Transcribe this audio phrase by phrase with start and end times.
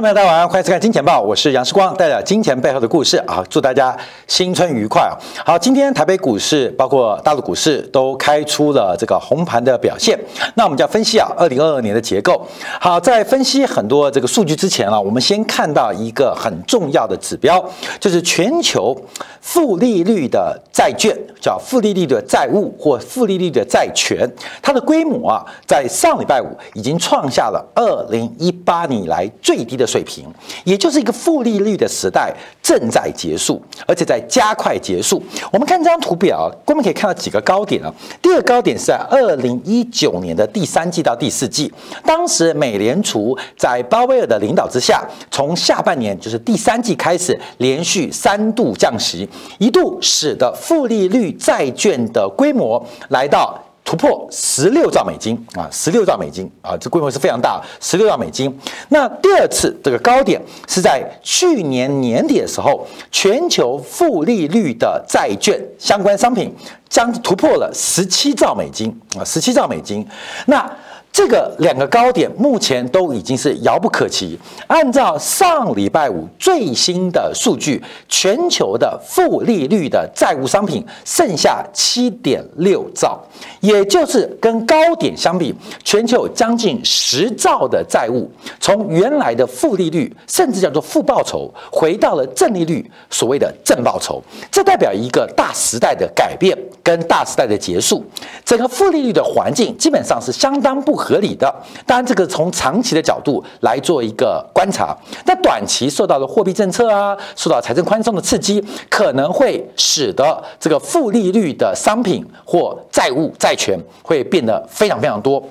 [0.00, 3.96] 朋友大家晚上欢迎收看《金钱报》，我是杨世光，带着金钱背后的故事啊，祝大家
[4.28, 5.16] 新春愉快啊！
[5.44, 10.16] 好，今天台北股市包括大陆股市都开出了这个红盘的表现。
[10.54, 12.46] 那我们就要分析啊，二零二二年的结构。
[12.80, 17.64] 好，在分析很多这个数据之前啊，我们先看到一个很重要的指标，
[17.98, 18.96] 就是全球
[19.40, 24.30] 负利率的债券，叫负利率的债务或负利率的债权，
[24.62, 29.78] 它的规模啊，在上礼拜五已经创下了二零一八年以来最低。
[29.78, 30.26] 的水平，
[30.64, 32.30] 也就是一个负利率的时代
[32.62, 35.22] 正在结束，而且在加快结束。
[35.50, 37.90] 我们看这张图表，我们可以看到几个高点啊。
[38.20, 41.72] 第二个高点是在二零一九年的第三季到第四季，
[42.04, 49.26] 当时美联储在鲍威尔的领导之下，从下半年就是第三季开始，连续三度降息，
[49.58, 53.58] 一度使得负利率债券的规模来到。
[53.88, 58.54] 突破十六兆美金啊，十六兆美金啊，这规模是非常大，十六兆美金。
[58.90, 66.54] 那第二次这个高点是在去年年底的时候，全球负利率的债券相关商品
[66.90, 70.06] 将突破了十七兆美金啊，十七兆美金。
[70.44, 70.70] 那
[71.18, 74.38] 这个两个高点目前都已经是遥不可及。
[74.68, 83.20] 按照上礼拜五最新的数据，全球的负利率的债务商品剩下七点六兆，
[83.58, 85.52] 也就是跟高点相比，
[85.82, 88.30] 全球将近十兆的债务
[88.60, 94.22] 从原来的负利率，甚至叫做负报酬，回到了正利率，所谓的正报酬。
[94.52, 98.04] 这代表一个大时代的改变跟大时代的结束。
[98.44, 101.07] 整个负利率的环境基本上是相当不。
[101.08, 101.50] 合理的，
[101.86, 115.42] 当然这个从长期的角度来做一个观察，那短期受到了货币政策啊，受到财政宽松的刺激，可能会使得这个负利率的商品或债务债权会变得非常非常多，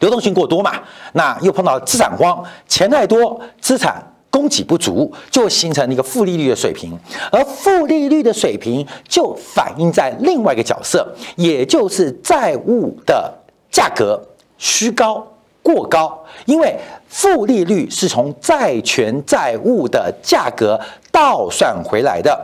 [0.00, 0.80] 流动性过多嘛，
[1.12, 6.98] 那又碰到资产荒，钱太多，资产供给不足，就形成一个负利率的水平，
[7.30, 11.06] 而负利率的水平就反映在另外一个角色，
[11.36, 13.32] 也就是债务的
[13.70, 14.20] 价格。
[14.60, 15.26] 虚高
[15.62, 16.78] 过高，因为
[17.08, 20.78] 负利率是从债权债务的价格
[21.10, 22.38] 倒算回来的，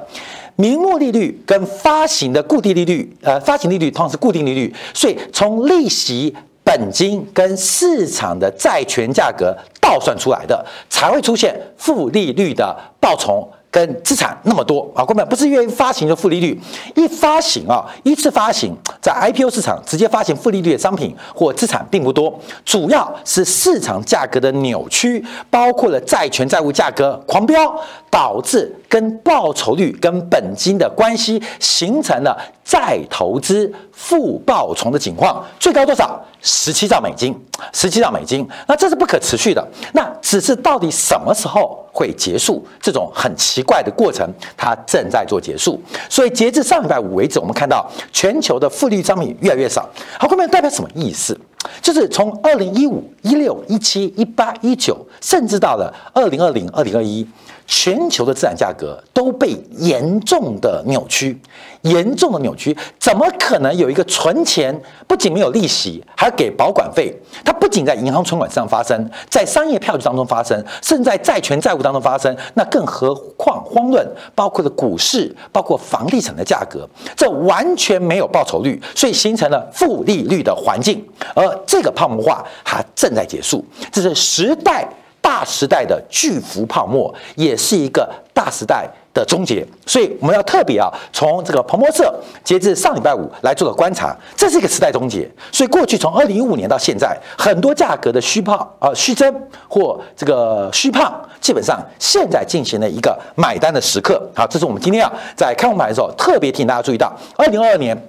[0.57, 6.35] 名目利率跟发行的固定利率，呃，发行利率通常是固定利率，所以从利息、
[6.65, 13.49] 本金跟市场的债权价格倒算出来的，才会出现负利率的报酬。
[13.77, 16.59] 跟资产那么多啊，根本不是因为发行的负利率，
[16.95, 27.79] 一发行啊，一次发行在 IPO 市场直接发行负利率的商品或资产并不多，主要是市场价格的扭曲，包括了债权债务价格狂飙，
[28.11, 32.35] 导致跟报酬率跟本金的关系形成了
[32.67, 36.21] 再投资负报酬的情况，最高多少？
[36.43, 37.33] 十七兆美金，
[37.73, 39.65] 十七兆美金，那这是不可持续的。
[39.93, 44.29] 那只是到底什么时候会结束这种很奇怪的过程？
[44.57, 45.81] 它正在做结束。
[46.11, 49.89] 所以截至上礼拜五为止，我们看到全球的负利商品越来越少。
[50.19, 51.39] 好，后面代表什么意思？
[51.81, 57.25] 就是从二零一五、一六、一七、一八、一九，甚至到了二零二零、二零二一。
[57.67, 61.39] 全球的资产价格都被严重的扭曲，
[61.83, 67.15] 严重的扭曲，怎么可能有一个存钱不仅没有利息，还要给保管费？
[67.45, 84.89] 它不仅在银行存款上发生，在商业票据当中发生，甚至在债权债务当中发生，那更何况慌乱，包括了股市，包括房地产的价格，这完全没有报酬率，所以形成了负利率的环境，而这个泡沫化还正在结束，这是时代。
[85.27, 92.15] 大时代的巨幅泡沫，也是一个大时代的终结，所以我们要特别啊，从这个彭博社
[92.45, 95.29] 截至上礼拜五来做个观察，这是一个时代终结。
[95.51, 99.35] 所以过去从二零一五年到现在，很多价格的虚胖啊虚增
[99.69, 104.23] 或这个虚胖，基本上现在进行了一个买单的时刻。
[104.33, 108.01] 好，这是我们今天啊在看盘的时候特别提醒大家注意到，二零二二年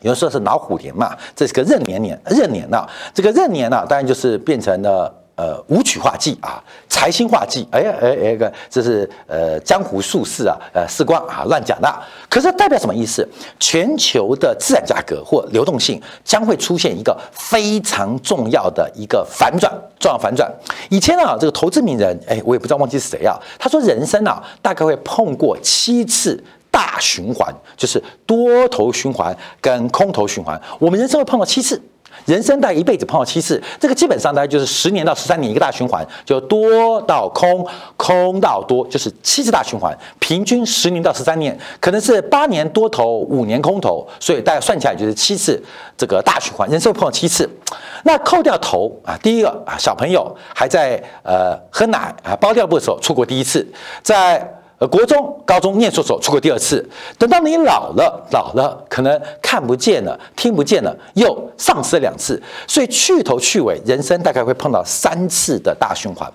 [0.00, 5.14] 有人说是老虎年嘛，这是个壬年年壬年呐，这个壬年呢，当然就是变成了。
[5.36, 11.94] 呃，舞曲化忌啊，财星化忌，哎呀哎哎个，这是呃江湖术士啊，呃士官啊乱讲的。
[12.26, 13.28] 可是代表什么意思？
[13.60, 20.50] 全球的资产价格或流动性将会出现一个非常重要的一个反转，重要反转。
[20.88, 30.58] 以前啊，这个投资名人，哎，我也不知道忘记是谁啊，他说人生啊，大概会碰过七次大循环，就是多头循环跟空头循环。
[30.78, 31.78] 我们人生会碰到七次。
[32.24, 37.64] 人生大概一辈子碰到七次，这个基本上大概就是十年到十三年一个大循环，就多到空，
[37.96, 39.96] 空到多，就是七次大循环。
[40.18, 45.62] 平均十年到十三年，可能是八年多头，五年空头，所以大概算起来就是七次
[45.96, 46.68] 这个大循环。
[46.68, 47.48] 人生碰到七次，
[48.04, 53.66] 那扣掉头啊，第一个啊，小朋友还在呃喝奶啊包尿布的时候出国第一次，
[54.02, 54.52] 在。
[54.78, 56.86] 呃，国中、高中念书时候出过第二次，
[57.18, 66.30] 等到你老了，老了可能看不见了、听不见了，又丧失了两次，所以去头去尾，人生大概会碰到三次的大循环。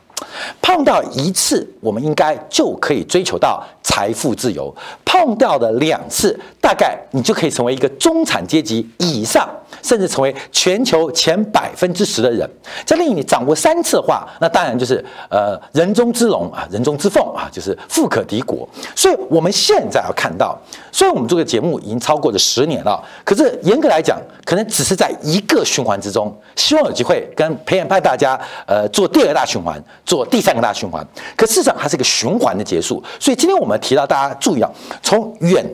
[0.59, 4.73] 碰到一次，我们应该就可以追求到财富自由；
[5.05, 9.47] 碰到的两次，大概你就可以成为一个中产阶级以上，
[9.81, 12.49] 甚至成为全球前百分之十的人。
[12.85, 18.67] 再令你掌握三次的话，那当然就是呃人中之龙啊，人中之凤啊，就是富可敌国。
[18.95, 20.57] 所以我们现在要看到，
[20.91, 26.33] 虽然我们这个节目已经超过了十年了，可是严格来讲，可能只是在一个循环之中。
[26.55, 29.71] 希望有机会跟培养派大家呃做第二个大循环。
[30.05, 31.05] 做第三个大循环，
[31.37, 33.01] 可事实上它是一个循环的结束。
[33.19, 34.69] 所以今天我们提到大家注意啊，
[35.01, 35.65] 从远、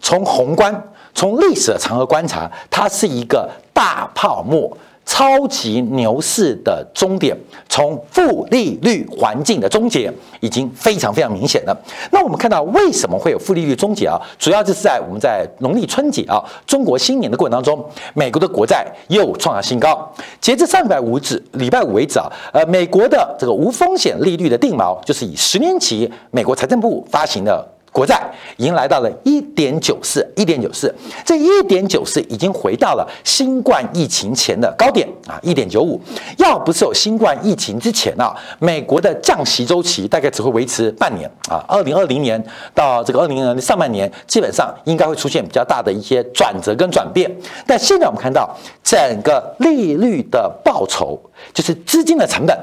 [0.00, 0.72] 从宏观、
[1.18, 4.70] 从历史的长河观察，它是一个大泡沫。
[5.04, 7.34] 超级牛市的终点，
[7.66, 11.74] 从负利率环境的终结，已经非常非常明显了。
[12.12, 14.20] 那我们看到为什么会有负利率终结啊？
[14.38, 17.82] 主要就是在我们在农历春节啊，中国新年的过程当中，
[18.12, 20.06] 美国的国债又创下新高。
[20.42, 27.66] 截至上礼拜五止，礼拜五为止啊，呃，美国的这个无风险利率的定锚，就是以十年期美国财政部发行的。
[27.90, 28.20] 国债
[28.56, 30.94] 已经来到了一点九四，一点九四，
[31.24, 36.00] 这一点九四已经回到了新冠疫情前的高点啊，一点九五。
[36.36, 42.42] 要不是有新冠疫情之前啊，美国的降息周期大概只会维持半年啊，二零二零年
[42.74, 47.30] 到这个二零二零上半年，基本上应该会出现比较大的一些转折跟转变。
[47.66, 48.54] 但现在我们看到
[48.84, 51.18] 整个利率的报酬，
[51.52, 52.56] 就是资金的成本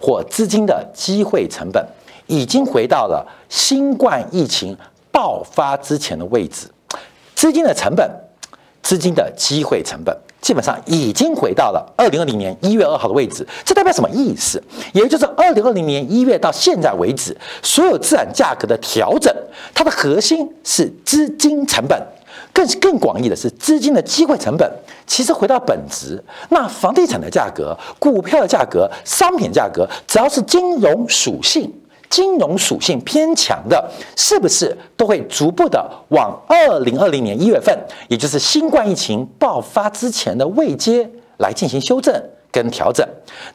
[0.00, 1.84] 或资金的机会成本。
[2.30, 4.76] 已经回到了新冠疫情
[5.10, 6.68] 爆发之前的位置，
[7.34, 8.08] 资金的成本、
[8.80, 13.44] 资金的机会成本，基本上已经回到了二零二零年一月二号的位置。
[13.64, 14.62] 这代表什么意思？
[14.92, 19.34] 也就是二零二零年一月到现在为止，所有资产价格的调整，
[19.74, 22.00] 它的核心是资金成本，
[22.52, 24.70] 更更广义的是资金的机会成本。
[25.04, 31.68] 其实回到本质，那房地产的价格、股票的价格、商品价格，只要是金融属性。
[32.10, 37.78] 金融属性偏强的，是不是都会逐步的往二零二零年一月份，
[38.08, 41.08] 也就是新冠疫情爆发之前的位阶
[41.38, 42.12] 来进行修正
[42.50, 43.06] 跟调整？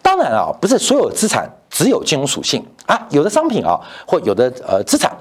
[0.02, 5.12] 当然啊，不是所有资产只有金融属性啊，有的商品啊，或有的呃资产，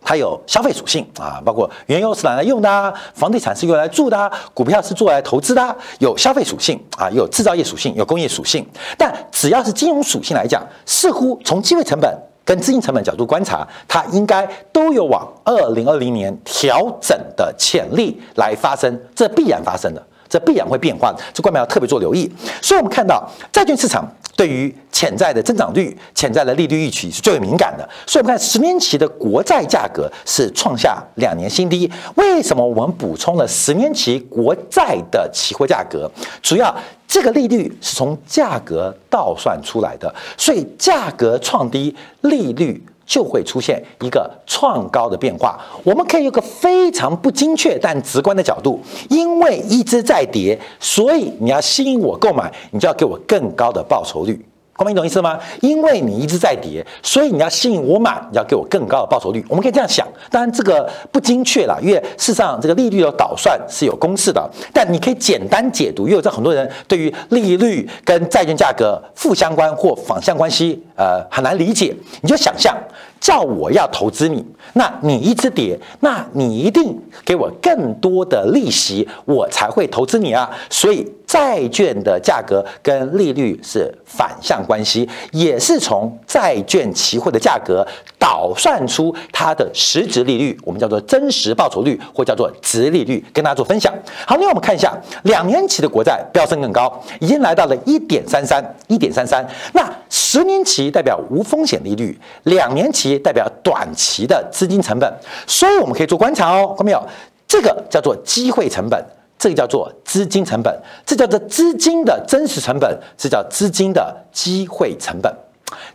[0.00, 8.64] 它有消费属性啊，包括原油是拿来用的，啊房地产是用来住的，啊股票是做来投资的，啊有消费属性啊，有制造业属性，有工业属性。
[8.96, 12.16] 但只要是金融属性来讲，似乎从机会成本。
[12.48, 22.26] 跟资金成本角度观察，它应该都有往二零二零年调整的潜力来发生，这必然发生的，这必然会变化，这关键要特别做留意。
[22.62, 24.02] 所以，我们看到债券市场
[24.38, 27.82] 对于潜在的增长率、潜在的利率预期是最为敏感的。
[28.06, 31.90] 所以，我们看十年期的国债价格是创下两年新低。
[32.14, 36.08] 为什么我们补充了十年期国债的期货价格？
[36.40, 36.72] 主要。
[37.10, 45.58] 这个利率是从价格倒算出来的，所以价格创低，利率就会出现一个创高的变化。
[45.82, 54.44] 我们可以有个非常不精确但直观的角度，因为一直在跌，所以你要吸引我购买，你就要给我更高的报酬率。
[54.78, 55.36] 光明，你懂意思吗？
[55.60, 59.44] 因为你一直在跌，所以你要吸引我买，你要给我更高的报酬率。
[59.48, 64.48] 我们可以这样想，当然这个不精确了，因为事实上这个利率的导算是有公式的。
[64.72, 71.92] 但你可以简单解读，因为这很多人对于利率跟债券价格负相关或反向关系，呃，很难理解。
[72.20, 72.72] 你就想象。
[73.20, 80.48] 叫我要投资你，那你一直跌，那你一定给我更多的利息，我才会投资你啊。
[80.70, 87.86] 所以债券的价格跟利率是反向关系，也是从债券期货的价格
[88.18, 93.94] 导算出它的实质利率，我们叫做真实报酬率，或叫做值利率，跟大家做分享。
[94.26, 94.92] 好，另外我们看一下
[95.24, 99.46] 两年期的国债飙升更高，已经来到了一点三三，一点三三。
[99.74, 103.18] 那十年期代表无风险利率，两年期。
[103.28, 105.12] 代表短期的资金成本，
[105.46, 107.02] 所以我们可以做观察哦，看到没有？
[107.46, 109.04] 这个叫做机会成本，
[109.38, 110.74] 这个叫做资金成本，
[111.06, 115.32] 这叫做资金的真实成本，这叫资金的机会成本。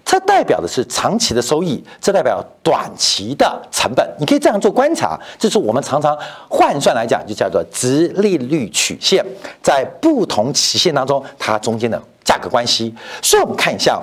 [0.05, 4.07] 这代表的是长期的收益，这代表短期的成本。
[4.19, 6.15] 你可以这样做观察，这是我们常常
[6.47, 9.25] 换算来讲，就叫做值利率曲线，
[9.63, 12.93] 在不同期限当中，它中间的价格关系。
[13.23, 14.00] 所以我们看一下，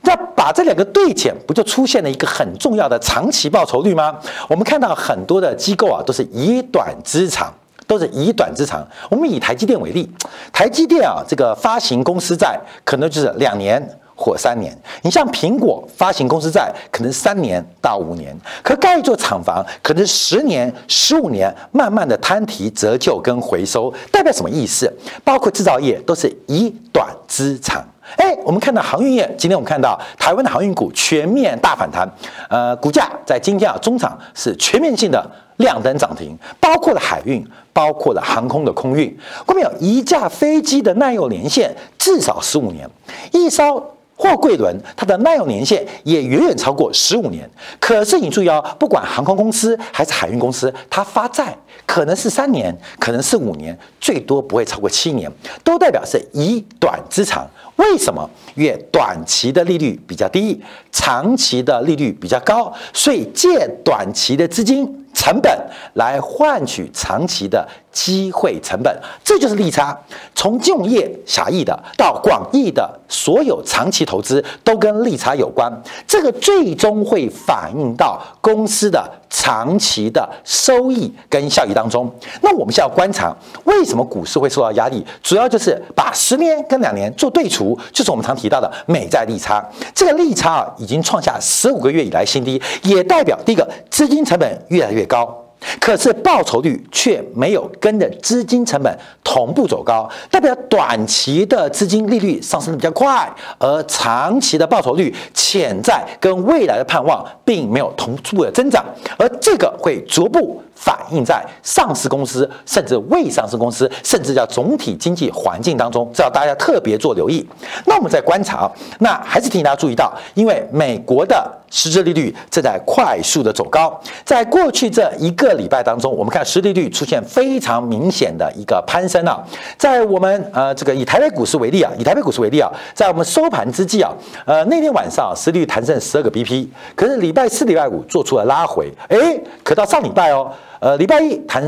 [0.00, 4.18] 那把这两个对减，不就出现了一个很重要的长期报酬率吗？
[4.48, 7.54] 我们看到很多的机构啊，都是以短资长，
[7.92, 8.86] 都是以短资长。
[9.10, 10.10] 我们以台积电为例，
[10.50, 13.86] 台积电啊，这个发行公司债可能就是两年。
[14.14, 18.32] 或三年，你像苹果发行公司债，可能三年到五年；
[18.62, 24.92] 可盖一座厂房，可能十年、十五年，慢慢的摊提折旧跟回收，代表什么意思？
[25.24, 27.84] 包括制造业都是以短资长。
[28.16, 32.08] 哎，我们看到航运业，今天我们看到台湾的航运股全面大反弹，
[32.48, 35.24] 呃，股价在今天啊，中场是全面性的
[35.58, 39.16] 亮灯涨停，包括了海运，包括了航空的空运。
[39.46, 42.88] 我们有一架飞机的耐用年限至少十五年，
[43.32, 43.82] 一艘。
[44.14, 47.48] 货柜轮它的耐用年限也远远超过十五年，
[47.80, 51.52] 可是你注意哦，不管航空公司还是海运公司，它发债
[51.86, 55.28] 可能是三年，可能是五年，最多不会超过七年，
[55.64, 57.44] 都代表是以短之长。
[57.76, 58.28] 为什么？
[58.54, 60.60] 越短期的利率比较低，
[60.90, 64.98] 长期的利率比较高，所以借短期的资金。
[65.14, 65.52] 成本
[65.92, 69.96] 来换取长期的机会成本，这就是利差。
[70.34, 75.70] 从金融业狭义的到广义的所有长期投资都跟利差有关，
[76.06, 82.08] 这个最终会反映到公司的长期的收益跟效益当中。
[82.40, 83.34] 那我们现在要观察，
[83.64, 85.04] 为什么股市会受到压力？
[85.22, 89.64] 主要就是把十年跟两年做对除，就是我们常提到的美债利差。
[89.94, 95.02] 这个利差啊，已经创下十五个月以来新低，也代表第一个资金成本越来越。
[95.02, 95.41] 高，
[95.80, 108.84] 可是报酬率却没有跟着资金成本同步走高，代表短期的资金利率上升的比较快，而长期的报酬率潜在跟未来的盼望并没有同步的增长，
[109.18, 110.62] 而这个会逐步。
[110.74, 117.46] 反映在上市公司，甚至未上市公司，甚至叫总体经济环境当中，这要大家特别做留意。
[117.86, 129.40] 那我们在观察，那还是提醒大家注意到，因为美国的实质利率正在快速的走高，在过去这一个礼拜当中，我们看实利率出现非常明显的一个攀升啊。
[129.78, 134.12] 在我们呃这个以台北股市为例啊，以台北股市为例啊，在我们收盘之际啊，
[134.44, 140.50] 呃那天晚上实利率弹升十二个 BP，可是礼拜四、礼拜五做出了拉回，哎，可到上礼拜哦。
[140.82, 141.62] 呃，礼拜一弹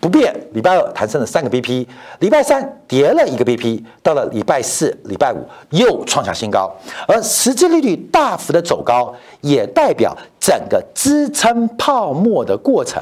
[0.00, 1.86] 不变，礼拜二弹升了三个 BP，
[2.18, 5.38] 礼拜三跌了一个 BP，到了礼拜四、礼拜五
[5.70, 6.68] 又创下新高，
[7.06, 13.00] 而实际利率大幅的走高，也代表整个支撑泡沫的过程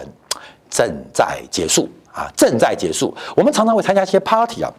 [0.68, 3.14] 正在结束啊，正在结束。
[3.35, 4.71] 我们常常会参加一些 party 啊。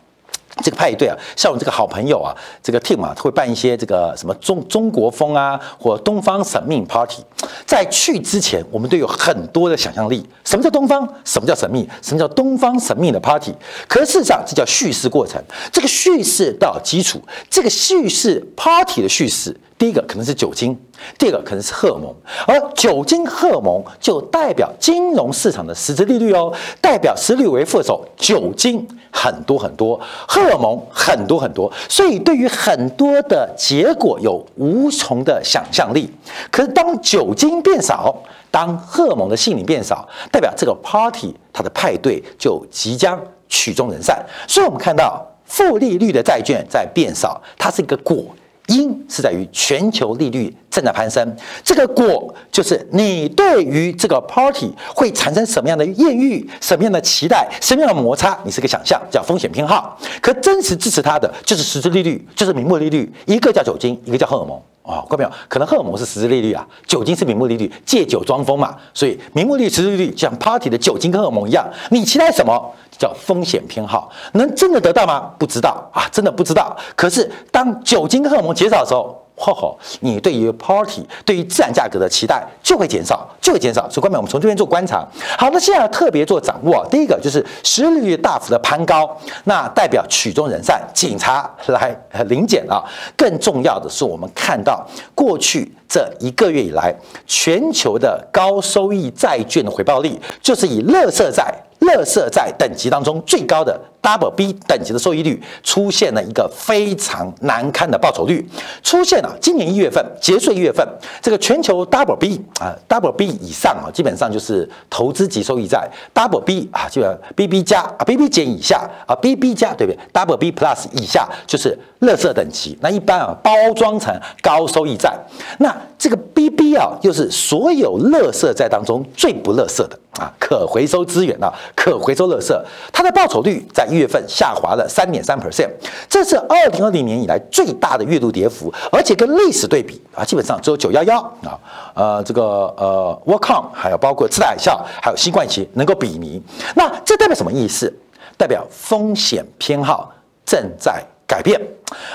[0.63, 7.23] 这个派对啊，像我这个好朋友啊，这个 Tim 啊，会办一些这个什么中中国风啊，或东方神秘 party。
[7.65, 10.25] 在去之前，我们都有很多的想象力。
[10.43, 11.07] 什么叫东方？
[11.23, 11.87] 什么叫神秘？
[12.01, 13.53] 什么叫东方神秘的 party？
[13.87, 15.41] 可是事实上，这叫叙事过程。
[15.71, 19.55] 这个叙事到基础，这个叙事 party 的叙事。
[19.77, 20.77] 第一个可能是酒精，
[21.17, 22.15] 第二个可能是荷尔蒙，
[22.47, 36.09] 而酒精、荷尔蒙就代表金融市场的实质利率哦，代表实力为负的时候，酒精很多很多，荷尔蒙很多很多，所以对于很多的结果有无穷的想象力。
[36.49, 38.15] 可是当酒精变少，
[38.49, 44.25] 当荷尔蒙的吸引力变少，代表这个 party 它的派对就即将曲终人散。
[44.47, 48.23] 所以我们看到负利率的债券在变少，它是一个果。
[48.67, 59.97] 因是在于全球利率正在攀升，这个果就是你对于这个 party 会产生什么样的艳遇、什么样的期待、什么样的摩擦，你是个想象，叫风险偏好。
[60.21, 64.59] 可真实支持它的就是实质利率，就是名目利率，一个叫酒精，一个叫荷尔蒙。
[64.85, 68.75] 哦，各位朋友，可能荷尔蒙是实质利率啊，酒精是名目利率，借酒装疯嘛。
[68.93, 72.71] 所以名目利率、实质利率像 party 的酒精跟荷尔蒙一样，你期待什么？
[72.97, 75.31] 叫风险偏好，能真的得到吗？
[75.39, 76.73] 不知道啊，真的不知道。
[76.95, 83.89] 可是当酒精跟荷尔蒙减少的时候，嚯嚯，你对于 party 对于自然价格的期待就会减少，就会减少。
[83.89, 85.05] 所以，关面我们从这边做观察。
[85.37, 91.95] 好，那现在要特别做掌握，第一个就是实利率大幅的攀高，那代表曲终人散，警察来
[92.27, 92.83] 临检了。
[93.17, 96.95] 更重要的是，我们看到过去这一个月以来，
[97.27, 101.53] 全球的高收益债券的回报率就是以乐色债。
[101.79, 108.47] 乐色债等级当中最高的 Double B 等级的收益率出现了一个非常难堪的报酬率，
[108.83, 110.87] 出现了今年一月份结税一月份，
[111.23, 120.51] 这个全球 Double B 啊 Double B 以上啊，基本上就是投资级收益债，Double B 啊，基本 BB 加啊 BB 减以下啊 BB 加对不对？Double B
[120.51, 125.11] Plus 以下就是乐色等级，那一般啊包装成高收益债，
[125.57, 129.97] 那这个 BB 啊又是所有乐色债当中最不乐色的。
[130.15, 132.57] 啊，可回收资源啊，可回收垃圾，
[132.93, 135.69] 它的报酬率在月份下滑了三点三 percent，
[136.09, 141.57] 这是二零二零年以来最大的月度跌幅，而且跟历史对比啊，基本上只有九幺幺啊，
[141.93, 142.43] 呃，这个
[142.77, 146.41] 呃 w o r k c o m 还有包括次贷海啸，还有新冠期能够比拟。
[146.75, 147.91] 那这代表什么意思？
[148.37, 150.13] 代表风险偏好
[150.45, 151.59] 正在改变。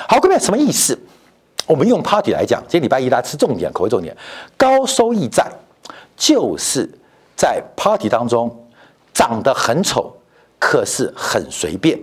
[0.08, 0.98] 好，各位什么意思？
[1.66, 4.16] 我们用 Party 来讲，今天礼拜一大家吃重点，口味重点，
[4.56, 5.46] 高收益债
[6.16, 6.88] 就是。
[7.36, 8.54] 在 party 当中
[9.14, 10.14] 长得很丑，
[10.60, 11.98] 可是很随便，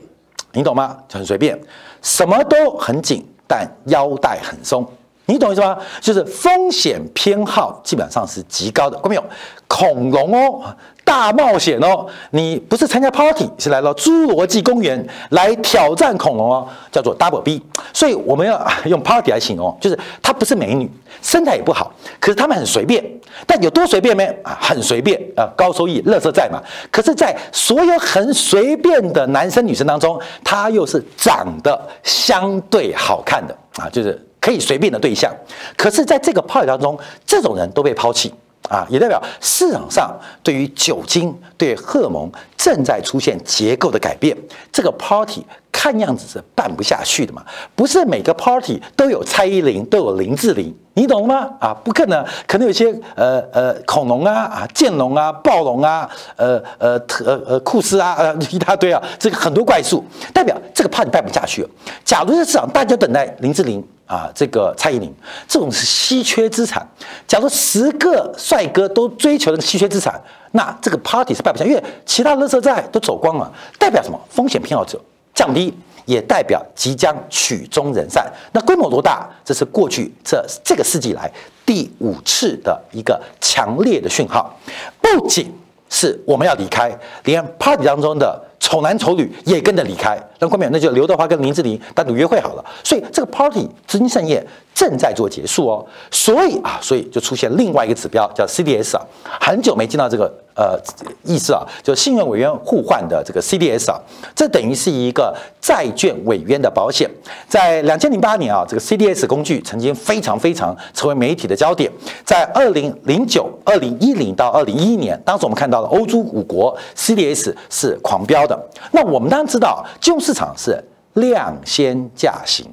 [0.52, 0.98] 你懂吗？
[1.10, 1.58] 很随便，
[2.02, 4.86] 什么都很紧，但腰带很松，
[5.28, 5.78] 你懂意思吗？
[6.02, 8.98] 就是风险偏好基本上是极高的。
[8.98, 9.24] 看没有？
[9.68, 10.76] 恐龙哦。
[11.08, 12.06] 大冒险哦！
[12.32, 17.64] 你不是参加 party，是来到侏罗纪公园来挑战恐龙哦，叫做 double B。
[17.94, 23.02] 所以我们要用 party 来形容，就是她不是美女，身材也不好，可是她们很随便。
[23.46, 24.26] 但有多随便没？
[24.44, 26.62] 啊，很随便啊，高收益，乐色债嘛。
[26.92, 35.34] 可是，在所有很随便的男生女生当中，她又是长得相对好看的啊，就是可以随便的对象。
[35.78, 38.34] 可是，在这个 party 当中，这种人都被抛弃。
[38.70, 44.36] 啊，也代表市场上对于酒精、对荷尔蒙正在出现结构的改变。
[44.72, 45.46] 这个 party
[45.80, 47.44] 看样子是办不下去的嘛？
[47.76, 51.48] 不是每个 party 都有蔡依林，都有林志玲，你懂吗？
[51.60, 60.04] 啊，不可能，可能有些呃呃恐龙啊啊剑龙啊暴龙啊呃呃特呃库斯啊呃 一大堆啊，这个很多怪兽，
[60.34, 61.64] 代表这个 party 办不下去。
[62.04, 63.86] 假如在市场大家等待林志玲。
[64.08, 65.14] 啊，这个蔡依林
[65.50, 66.88] 这种是稀缺资产。
[67.28, 70.18] 假如十个帅哥都追求的稀缺资产，
[70.54, 73.52] 那这个 party 是办不下，因为其他乐色债都走光了。
[73.78, 74.18] 代表什么？
[74.30, 74.98] 风险偏好者
[75.38, 75.72] 降低，
[76.06, 78.26] 也代表即将曲终人散。
[78.52, 79.30] 那规模多大？
[79.46, 81.32] 这是过去这这个世纪来
[81.64, 84.52] 第五次的一个强烈的讯号。
[85.00, 85.54] 不仅
[85.92, 86.92] 是我们要离开，
[87.26, 88.47] 连 party 当中的。
[88.60, 92.66] 丑男丑女也跟着离开，那后面那就刘德华跟林志玲单独约会好了。
[92.84, 95.86] 所以这个 party 资金盛宴正在做结束哦。
[96.12, 99.06] 所以啊，所以就出现另外一个指标叫 CDS 啊，
[99.40, 100.32] 很久没见到这个。
[100.60, 100.76] 呃，
[101.24, 104.02] 意思啊，就信用违约互换的这个 CDS 啊，
[104.34, 105.32] 这等于是一个
[105.62, 107.08] 债券违约的保险。
[107.48, 111.92] 在两千零八年啊，这个 CDS 工具曾经非常非常成为媒体的焦点。
[112.26, 118.58] 在二零零九、二零一零到二零一一年，当时我们看到了欧洲五国 CDS 是狂飙的。
[118.92, 120.84] 那我们当然知道，金融市场是
[121.14, 122.66] 量先价行，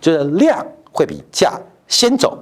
[0.00, 2.38] 就是量会比价先走。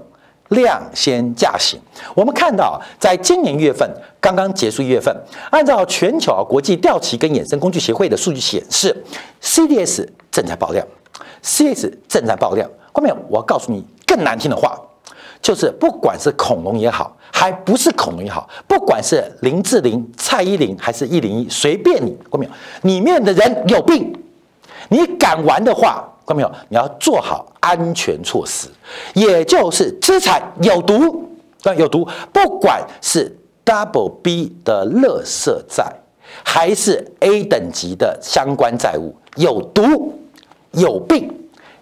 [0.51, 1.79] 量先价行，
[2.13, 3.89] 我们看到，在今年一月份
[4.21, 5.17] 刚刚结束一月份，
[5.49, 9.05] 按照全球国际掉期跟衍生工具协会的数据显示
[9.41, 10.85] ，CDS 正在爆量
[11.45, 12.69] ，CDS 正在爆量。
[12.93, 14.77] 后面我要告诉你更难听的话，
[15.43, 22.51] 就是不管是恐龙也好，还不是恐龙也好，不管是林志玲、蔡依林还是一零一，随便你，后面
[22.83, 24.13] 里面的人有病，
[24.89, 26.07] 你敢玩的话。
[26.27, 26.53] 看到没有？
[26.69, 28.69] 你要做好安全措施，
[29.15, 31.29] 也就是资产有毒，
[31.61, 32.07] 对，有毒。
[32.33, 35.93] 不管是 Double B 的垃圾债，
[36.45, 40.15] 还是 A 等级的相关债务，有毒
[40.71, 41.29] 有病，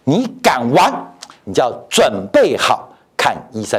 [0.05, 2.88] 你敢玩，你就要准备好
[3.19, 3.79] 看医生。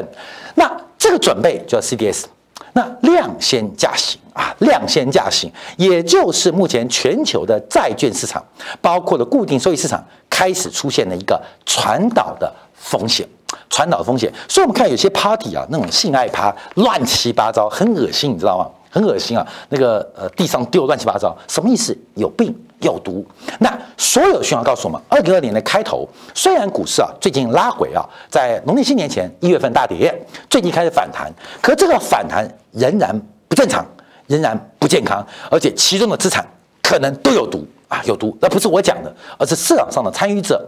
[0.53, 2.25] 那这个准备就要 CDS。
[2.73, 8.43] 那量先价行啊，量先价行，也就是目前全球的债券市场，
[8.79, 13.27] 包括了固定收益市场，开始出现了一个传导的风险，
[13.71, 14.31] 传导风险。
[14.47, 18.69] 所以，我们看有些 party 啊，那种性爱趴，乱七八糟，很恶心，你知道吗？
[18.91, 21.97] 很恶心啊，那个呃，地上丢乱七八糟，什么意思？
[22.13, 22.55] 有病。
[22.81, 23.25] 有毒。
[23.59, 30.13] 那所有讯号告诉我们，二零二年的开头，虽然股市啊最近拉回啊，在农历新年前一月份大跌，
[30.49, 33.85] 最近开始反弹，可这个反弹仍然不正常，
[34.27, 36.45] 仍然不健康，而且其中的资产
[36.81, 38.35] 可能都有毒啊，有毒。
[38.41, 40.65] 那不是我讲的，而是市场上的参与者，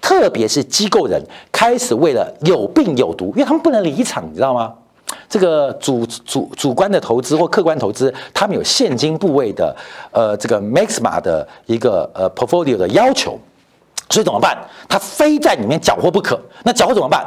[0.00, 4.72] 特别是机构人开始为了有病有毒，因为他们不能离场，你知道吗？
[5.28, 9.74] 这个主主主观的投资或客观投资，他们有现金部位的，
[10.10, 13.38] 呃，这个 maxima 的一个呃 portfolio 的要求，
[14.10, 14.56] 所以怎么办？
[14.88, 16.40] 他非在里面缴获不可。
[16.62, 17.26] 那缴获怎么办？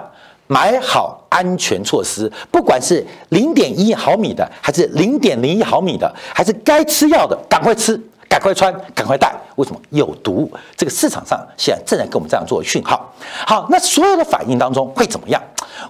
[0.49, 8.01] 买好安全措施，不管是零点一毫米的，还是零点零一毫米的，还是该吃药的，赶快吃。
[8.37, 10.49] 赶快穿，赶快戴，为什么有毒？
[10.75, 13.11] 这个市场上现在正在给我们这样做讯号。
[13.45, 15.41] 好，那所有的反应当中会怎么样？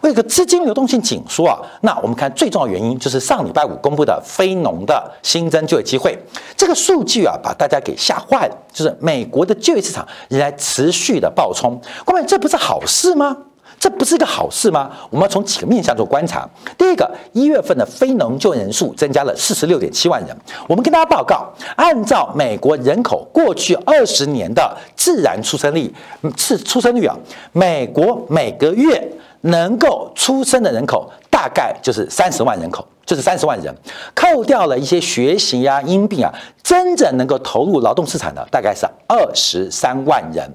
[0.01, 6.17] 为个资金流动性紧缩啊，那我们看最重要原因就是上礼拜五公布的非农的新增就业机会，
[6.55, 13.35] 这个数据啊把大家给吓坏了，就是美国的就业市场仍然持续的暴冲，各位这不是好事吗？
[13.79, 14.89] 这不是一个好事吗？
[15.09, 16.47] 我们要从几个面向做观察。
[16.77, 20.35] 第一个，一月份的非农就业人数增加了四十六点七万人。
[20.67, 25.93] 我们跟大家报告，按照美国人口过去二十年的自然出生率，
[26.35, 27.15] 是出生率啊，
[27.53, 29.11] 美国每个月
[29.41, 33.73] 能够出生的人口大概就是三十万人口，就是三十万人，
[34.15, 40.51] 扣掉了一些学习呀、因病啊，真正能够投入劳动市场的大概是二十三万人。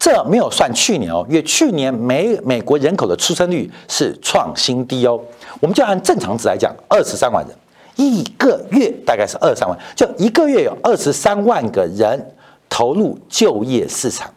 [0.00, 5.20] 这没有算去年哦，因为去年美美国人口的出生率是创新低哦。
[5.60, 7.54] 我们就按正常值来讲，二十三万人
[7.96, 12.34] 一个月大概是二十三万，就一个月有二十三万个人
[12.70, 14.32] 投入就业市场，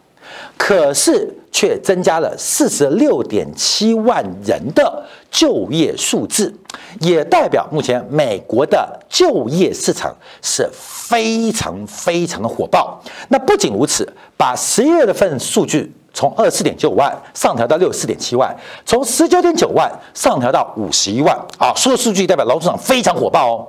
[0.57, 6.53] 可是却增加了四十六点七万人的就业数字，
[6.99, 12.99] 也代表目前美国的就业市场是非常非常的火爆。
[13.29, 14.11] 那不仅如此。
[14.35, 18.53] 把十一月份数据从二十四点九万上调到六十四点七万，
[18.85, 21.71] 从十九点九万上调到五十一万啊！
[21.77, 23.67] 所有数据代表劳动市场非常火爆哦，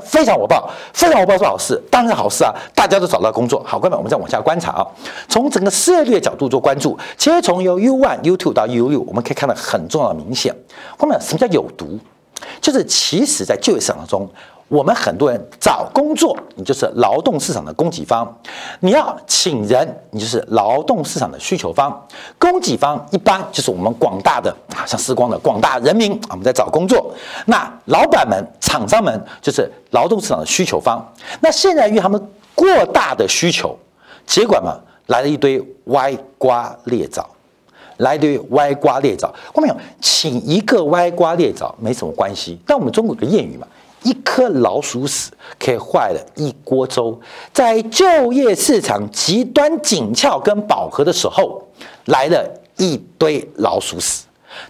[0.00, 2.54] 非常火爆，非常火爆是好事，当然好事啊！
[2.74, 4.86] 大家都找到工作，好，观众我们再往下观察啊，
[5.28, 10.54] 从整个失业率的角度做关注，其实从由 U one、U two 到 U 六，我们可以看到很重要的明显，
[10.96, 11.98] 观众什么叫有毒？
[12.60, 14.28] 就是其实在就业市场中。
[14.68, 18.26] 我们很多人找工作，你就是劳动市场的供给方；
[18.80, 22.04] 你要请人，你就是劳动市场的需求方。
[22.36, 27.14] 供给方一般就是我们广大的啊，像时光的广大人民我们在找工作。
[27.44, 31.00] 那老板们、厂商们就是劳动市场的需求方。
[31.40, 32.20] 那现在因为他们
[32.54, 33.78] 过大的需求，
[34.26, 34.76] 结果嘛，
[35.06, 37.24] 来了一堆歪瓜裂枣，
[37.98, 39.32] 来一堆歪瓜裂枣。
[39.54, 39.76] 看到没有？
[40.00, 43.64] 请一个歪瓜裂枣没什么关系，但我们中国有个谚语嘛。
[44.06, 47.20] 一颗老鼠屎可以坏了一锅粥。
[47.52, 51.60] 在就业市场极端紧俏跟饱和的时候，
[52.04, 54.22] 来了一堆老鼠屎，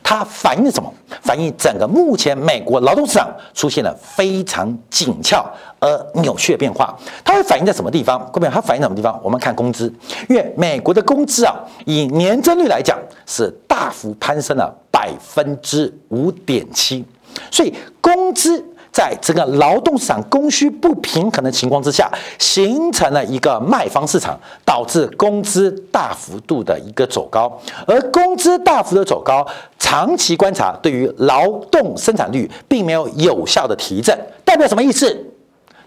[0.03, 0.91] 它反映什么？
[1.21, 5.45] 反映整个目前美国劳动市场出现了非常紧俏
[5.81, 6.99] 而扭曲的变化。
[7.23, 8.27] 它会反映在什么地方？
[8.33, 9.21] 各位，它反映什么地方？
[9.23, 9.93] 我们看工资，
[10.31, 17.05] 因为美国的工资啊，以年增率来讲是大幅攀升了百分之五点七，
[17.51, 18.65] 所以工资。
[18.97, 27.61] 在这个劳动市场供需不平衡的情况之下，形成了一个卖方市场，导致工资大幅度的一个走高。
[27.87, 29.47] 而工资大幅的走高，
[29.79, 35.15] 长期观察对于劳动生产率并没有有效的提振，代表什么意思？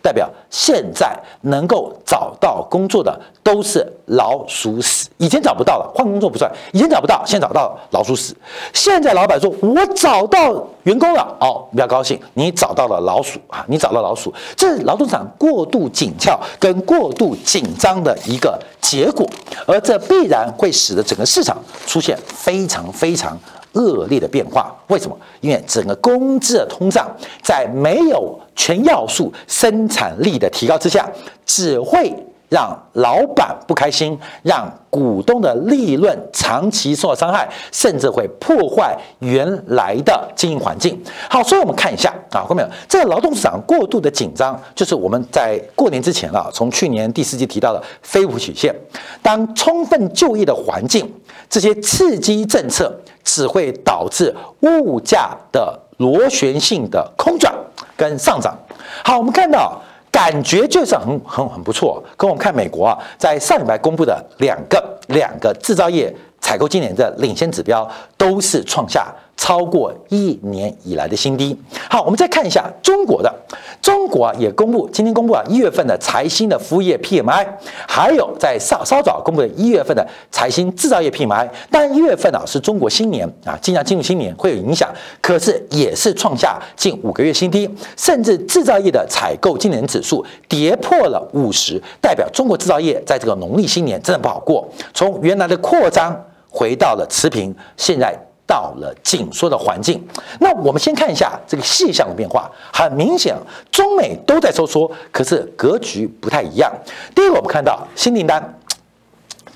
[0.01, 8.35] 代表现在能够找到工作的都是老鼠屎，以前找不到了，换工作不算，以前找不到，现在找到老鼠屎。
[8.73, 19.27] 现在老板说：“我找到员工了，哦，比较高兴，你找到了老鼠啊，你找到老鼠。”这是劳动市场过度紧俏跟过度紧张的一个结果，
[19.65, 23.38] 而这必然会使得整个市场出现非常非常。
[23.73, 25.15] 恶劣的变化，为什么？
[25.41, 27.08] 因为整个工资的通胀，
[27.43, 31.10] 在没有全要素生产力的提高之下，
[31.45, 32.13] 只会
[32.49, 40.99] 让老板不开心，让股东的利润长期受到伤害，甚至会破坏原来的经营环境。
[41.29, 42.67] 好，所以我们看一下啊，看到没有？
[42.88, 48.73] 这个劳动市场过度的紧张，就是我们在过年之前啊，从去年第四季提到的飞虎曲线。
[49.21, 51.08] 当充分就业的环境，
[51.49, 52.95] 这些刺激政策。
[53.21, 57.53] 只会导致物价的螺旋性的空转
[57.95, 58.57] 跟上涨。
[59.03, 62.03] 好，我们看到感觉就是很很很不错。
[62.17, 69.13] 跟我们看美国啊，在上礼拜公布的两个两个制造业采购今年的领先指标，都是创下。
[69.39, 71.58] 超过一年以来的新低。
[71.89, 73.34] 好，我们再看一下中国的，
[73.82, 77.47] 中国也公布今天公布啊一月份的财新的服务业 PMI，
[77.88, 81.49] 还有在稍稍早公布的一月份的财新制造业 PMI。
[81.71, 96.13] 但一月份啊是中国新年啊，即将进入新年会有影响，可是也是创下近五个月新低，甚至制造业的采购经理指数跌破了五十，代表中国制造业在这个农历新年真的不好过，从原来的扩张
[96.49, 98.13] 回到了持平，现在。
[98.49, 100.03] 到了紧缩的环境，
[100.39, 102.49] 那我们先看一下这个细项的变化。
[102.73, 103.35] 很明显，
[103.71, 106.73] 中美都在收缩，可是格局不太一样。
[107.13, 108.43] 第一个，我们看到新订单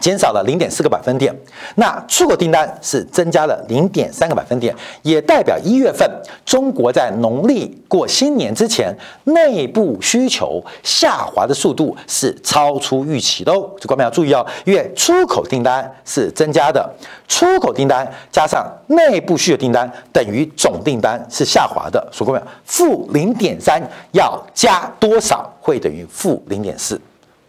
[0.03, 1.33] 减少了零点四个百分点。
[1.75, 6.05] 那出口订单是增加了零点三个百分点，也代表一月份
[6.45, 13.69] 中国在农历过新年之前内部需求下滑的速度是超出预期的哦。
[13.79, 16.93] 这观众要注意哦，因为出口订单是增加的，
[17.29, 22.05] 出口订单加上内部需求订单等于总订单是下滑的。
[22.11, 26.99] 所以各位负零点三要加多少会等于负零点四？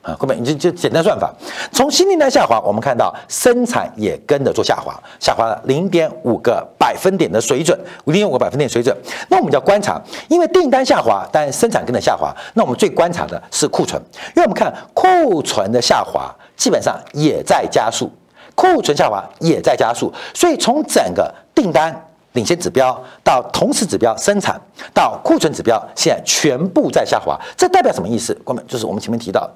[0.04, 1.32] 啊，后面你就就简单算法，
[1.72, 8.94] 从新订单下滑，我们看到生产也跟着做下滑，下滑了零点五个百分点的水准，零点五个百分点水准。
[9.30, 13.98] 那我们就要观察，因为订单下滑，但生产跟着下滑，那我们最观察的是库存，
[14.36, 18.12] 因为我们看库存的下滑基本上也在加速，
[18.54, 21.98] 库存下滑也在加速，所以从整个订单
[22.32, 24.60] 领先指标到同时指标生产
[24.92, 28.34] 到库存指标，现在全部在下滑，这代表什么意思？
[28.44, 29.50] 关门就是我们前面提到。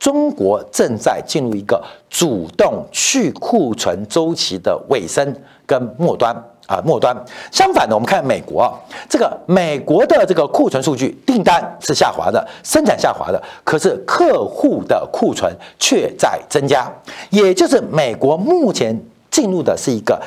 [0.00, 5.36] 中国正在进入一个主动去库存周期的尾声
[5.66, 6.34] 跟末端
[6.66, 7.14] 啊末端。
[7.52, 8.74] 相反的，我们看美国，
[9.10, 16.90] 这个美国的这个库存数据，订单是下滑的，生产下滑的，可是客户的库存却在增加，
[17.28, 18.98] 也就是美国目前
[19.30, 20.18] 进入的是一个。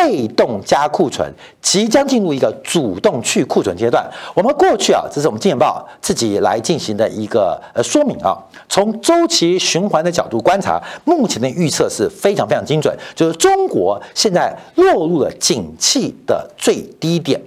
[0.00, 4.02] 被动加库存即将进入一个主动去库存阶段。
[4.34, 8.34] 我们过去啊，这是我们金钱报自己来进行的一个呃说明啊。
[8.66, 17.38] 从周期循环的角度观察，目前的预测是非常非常精准，就是中国现在落入了景气的最低点，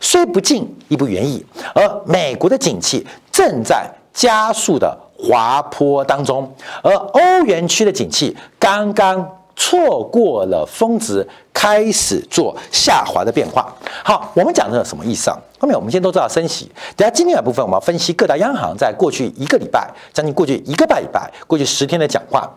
[0.00, 1.44] 虽不尽亦不远矣。
[1.74, 6.50] 而美国的景气正在加速的滑坡当中，
[6.82, 9.37] 而欧元区的景气刚刚。
[9.58, 13.74] 错过了峰值，开始做下滑的变化。
[14.04, 15.36] 好，我们讲的什么意思啊？
[15.58, 16.70] 后面我们先都知道升息。
[16.96, 22.48] 等下今天的部分，我们要分析各大央行在过去一个礼拜，将近过去一个半礼拜，过去十天的讲话。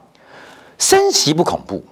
[0.78, 1.84] 升息不恐怖，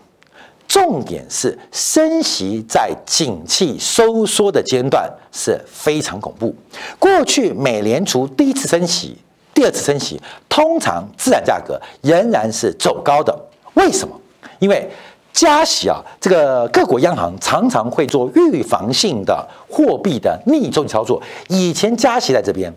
[0.68, 6.56] 重点是升息在景气收缩的阶段是非常恐怖。
[7.00, 9.18] 过去美联储第一次升息、
[9.56, 13.36] 第二次升息，通常资产价格仍然是走高的。
[13.74, 14.16] 为什么？
[14.60, 14.90] 因为
[15.32, 21.22] 加息啊，这个各国央行常常会做预防性的货币的逆周期操作。
[21.48, 22.74] 以前加息在这边，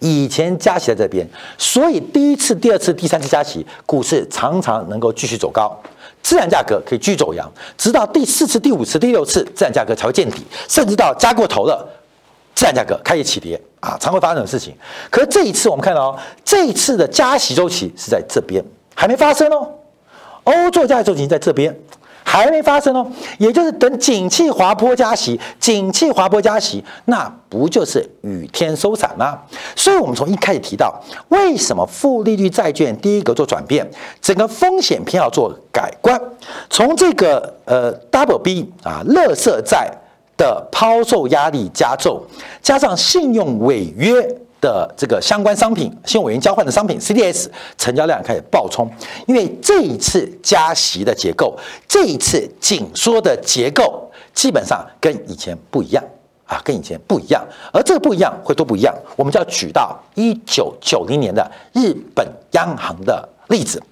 [0.00, 5.74] 以前加息在这边，所以第一次、第二次、第三次加息，股市常常能够继续走高，
[6.22, 11.88] 自然价格可以继续走阳，直到第四次、第五次、第六次，自然价格才会见底，甚至到加过头了，
[12.54, 14.74] 自然价格开始起跌啊，常会发生这种事情。
[15.08, 18.62] 可是这一次我们看到，这一次的加息周期是在这边，
[18.94, 19.68] 还没发生哦。
[20.44, 21.76] 欧洲加息周期在这边
[22.24, 23.06] 还没发生哦，
[23.38, 29.38] 也就是等景气滑坡加息，景气滑坡加息，那不就是雨天收伞吗？
[29.76, 33.86] 所以，我们从一开始提到，为什么负利率债券第一个做转变，
[34.20, 36.18] 整个风险偏要做改观，
[36.70, 39.90] 从这个呃 double B 啊，乐色债
[40.36, 42.22] 的抛售压力加重，
[42.62, 44.26] 加上信用违约。
[44.62, 48.90] 的这个相关商品，信用委员交换的商品 CDS 成交量开始暴冲，
[49.26, 56.02] 因为这一次加息的结构，这一次紧缩的结构，基本上跟以前不一样
[56.46, 57.44] 啊，跟以前不一样。
[57.72, 63.82] 而这个不一样会多不一样，我们就要举到一九九零年的日本央行的例子。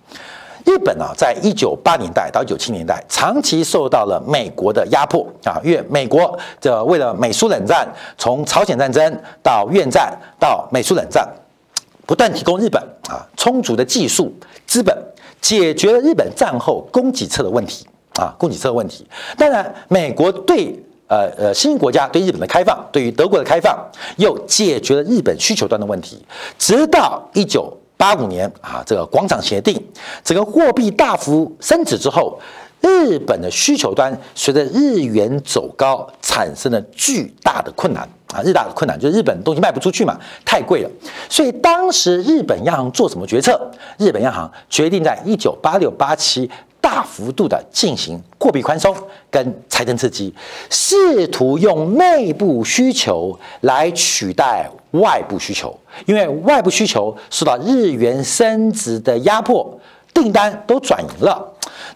[0.65, 11.29] 日本啊，在一九八年代到九七年代，长期受到了美国的压迫啊，因为美国这为了美苏冷战，从朝鲜战争到越战到美苏冷战，
[12.07, 14.33] 不断提供日本啊充足的技术
[14.67, 14.97] 资本，
[15.41, 19.07] 解决了日本战后供给侧的问题啊供给侧问题。
[19.37, 20.75] 当然，美国对
[21.09, 23.77] 呃呃新兴国家对日本的开放，对于德国的开放，
[24.17, 26.25] 又解决了日本需求端的问题，
[26.59, 27.73] 直到一九。
[28.01, 29.79] 八五年啊，这个广场协定，
[30.25, 32.41] 整个货币大幅升值之后，
[32.81, 40.91] 日本的需求端随着日元走高，产生了巨大的困难啊，日大的困难就是日本东西卖不出去嘛，太贵了。
[41.29, 43.61] 所以当时日本央行做什么决策？
[43.99, 46.51] 日本央行决定在一九八六八七。
[46.81, 48.95] 大幅度的进行货币宽松
[49.31, 50.35] 跟财政刺激，
[50.71, 59.79] 试图用内部需求来取代外部需求，因为外部需求受到日元升值的压迫，
[60.13, 61.47] 订单都转移了。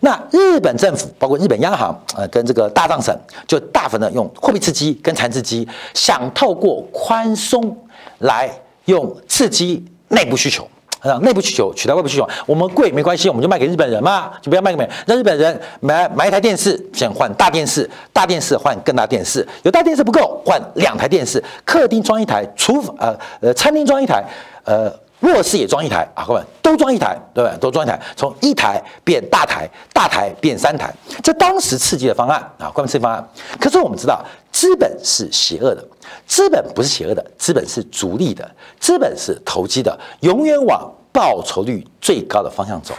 [0.01, 3.17] 那日本政府包括日本央行，呃，跟这个大藏省
[3.47, 7.77] 就大幅的用货币刺激跟财政刺激，想透过宽松
[8.19, 8.51] 来
[8.85, 10.69] 用刺激内部需求。
[11.05, 24.25] 让内部需求取代外部需求，我们贵没关系，我们就卖给日本人嘛，就不要卖给美，让日本人买买一台电视，先换大电视，大电视换更大电视，有大电视不够，换两台电视，客厅装一台，厨呃呃餐厅装一台，
[24.65, 24.91] 呃
[25.25, 27.59] 卧室也装一台啊，各位都装一台，对不对？
[27.59, 33.29] 都装一台，从一台变大台，大台变三台，这当时刺激的方案啊，关于刺激方案。
[33.59, 35.85] 可是我们知道，资本是邪恶的，
[36.27, 42.95] 资本不是邪恶的，资本是逐利的，资本是投机的，永远往报酬率最高的方向走。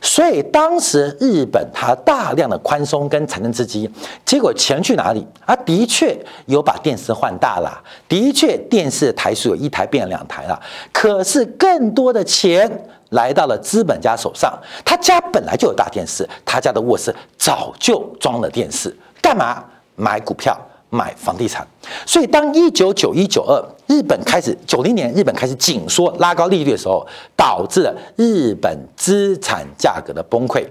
[0.00, 3.90] 所以当时日本它大量的宽松跟财政刺激，
[4.24, 5.26] 结果钱去哪里？
[5.44, 10.60] 啊，的确有把电视换大了，的确电视台数有一台变两台了。
[10.92, 12.70] 可是更多的钱
[13.10, 14.52] 来到了资本家手上，
[14.84, 19.64] 他家本来就有大电视，他家的卧室早就装了电视，干嘛
[19.96, 20.58] 买股票？
[20.90, 21.68] 买房地产，
[22.06, 27.04] 所以当一九九一九二日本开始九零年日本开始紧缩拉高利率的时候，
[27.36, 30.64] 导致了日本资产价格的崩溃。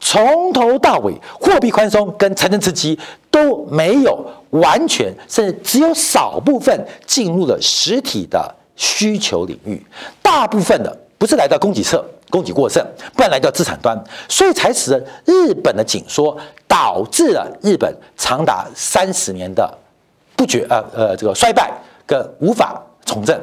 [0.00, 2.98] 从头到尾，货币宽松跟财政刺激
[3.30, 4.18] 都没有
[4.50, 9.80] 完全，甚至只有少部分进入了实体的需求领域，
[10.20, 12.04] 大部分的不是来到供给侧。
[12.30, 12.82] 供给过剩，
[13.14, 16.34] 不然来到资产端，所以才使得日本的紧缩
[16.66, 19.70] 导致了日本长达三十年的
[20.34, 21.70] 不绝呃呃这个衰败
[22.06, 23.40] 跟无法重振。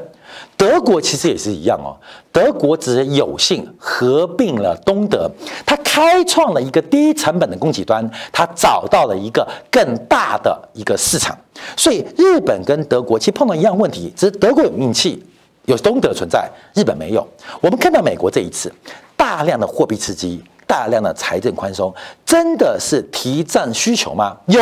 [0.55, 1.95] 德国其实也是一样哦，
[2.31, 5.29] 德国只是有幸合并了东德，
[5.65, 11.37] 它开创了一个低成本的供给端，它找到了一个更大的一个市场。
[11.75, 15.23] 所以日本跟德国其实碰到一样问题，只是德国有运气。
[15.65, 17.27] 有东德存在，日本没有。
[17.61, 18.73] 我们看到美国这一次
[19.15, 21.91] 大量的货币刺激、大量的财政宽松，
[22.23, 24.37] 真的是提振需求吗？
[24.45, 24.61] 有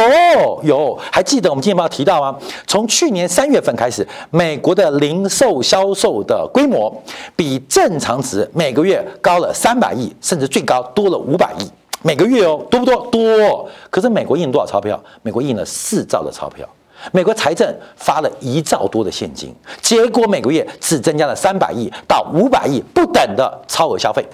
[0.64, 2.34] 有，还记得我们今天报提到吗？
[2.66, 6.90] 从去年三月份开始，美国的零售销售的规模
[7.36, 11.70] 比正常值每个月高了三百亿，甚至最高多了五百亿
[12.04, 12.96] 每个月哦，多不多？
[13.08, 13.70] 多。
[13.90, 14.98] 可是美国印多少钞票？
[15.24, 16.66] 美国印了四兆的钞票。
[17.12, 17.68] 美国财政
[17.98, 24.26] 发了一兆多的现金，结果每个月只增加了三百亿到五百亿不等的超额消费。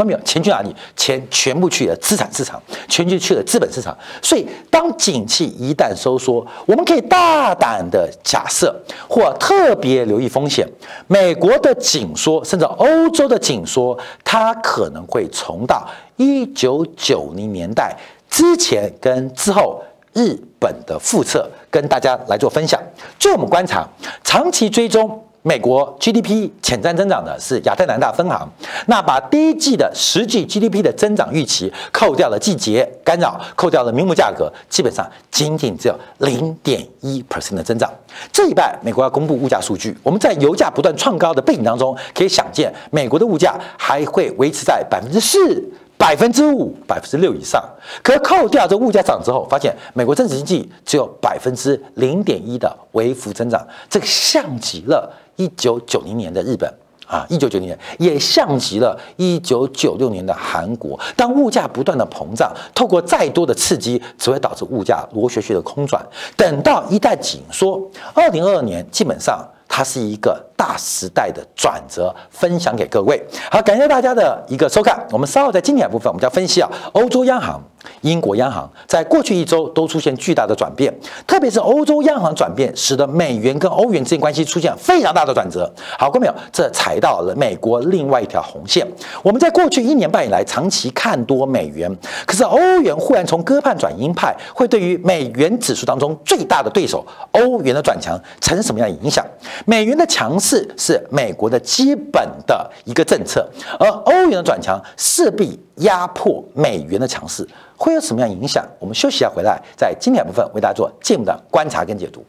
[0.00, 0.20] 看到没有？
[0.24, 0.74] 钱去哪里？
[0.96, 3.96] 钱全部去了资产市场，全去去了资本市场。
[4.22, 8.74] 所以，当景气一旦收缩，我们可以大胆的假设，
[9.06, 10.66] 或特别留意风险。
[11.06, 15.86] 美国的紧缩，甚至欧洲的紧缩，它可能会重到
[16.16, 17.94] 一九九零年代
[18.30, 19.82] 之前跟之后。
[20.12, 22.82] 日本的复测跟大家来做分享。
[23.16, 23.86] 据我们观察，
[24.24, 28.48] 长期追踪美国 GDP 潜在增长的是亚特兰大分行。
[28.86, 37.90] 那把第一季的实际 GDP 的增长预期扣掉了季节干扰，扣掉了名目价格，基本上仅仅只有零点一 percent 的增长。
[38.30, 39.96] 这一半，美国要公布物价数据。
[40.02, 45.64] 我们在油价不断创高的背景当中，可以想见，美国的物价还会维持在百分之四。
[45.96, 47.62] 百分之五、百分之六以上，
[48.02, 56.70] 可扣掉这物价涨之后，发现美国真实经济只有百分之零点一的微幅增长，这个像极了一九九零年的日本
[57.06, 61.00] 啊，一九九零年也像极了一九九六年的韩国。
[61.16, 66.04] 当物价不断的膨胀，透过再多的刺激，只会导致物价螺旋式的空转。
[66.36, 70.44] 等到一旦紧缩，二零二二年基本上它是一个。
[70.60, 73.18] 大时代的转折，分享给各位。
[73.50, 75.02] 好，感谢大家的一个收看。
[75.10, 77.58] 我们稍后在经典部分，我们将分析啊，欧洲央行、
[78.02, 80.94] 英国央行在过去一周都出现巨大的转变，
[81.26, 85.72] 特别是欧洲央行转变，使得美元跟欧元之间关系出现非常大的转折。
[85.98, 88.86] 好，各位朋友，这踩到了美国另外一条红线。
[89.22, 91.90] 我们在过去一年半以来长期看多美元，
[92.26, 99.24] 可是欧元忽然从鸽派转鹰派，会对于美元指数当中最大的对手欧元的转强产生什么样的影响？
[99.64, 100.49] 美元的强势。
[100.50, 108.66] 是是美国的基本的一个政策，而欧元的转强势必压迫美元的强势，会有什么样影响？
[108.80, 112.24] 我们休息一下，回来在经典部分为大家做进一步的观察跟解读。